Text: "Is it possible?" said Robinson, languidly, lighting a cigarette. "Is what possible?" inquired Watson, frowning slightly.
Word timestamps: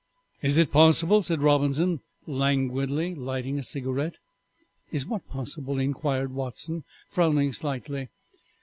"Is 0.41 0.57
it 0.57 0.71
possible?" 0.71 1.21
said 1.21 1.43
Robinson, 1.43 1.99
languidly, 2.25 3.13
lighting 3.13 3.59
a 3.59 3.63
cigarette. 3.63 4.17
"Is 4.91 5.05
what 5.05 5.27
possible?" 5.29 5.77
inquired 5.77 6.33
Watson, 6.33 6.85
frowning 7.11 7.53
slightly. 7.53 8.09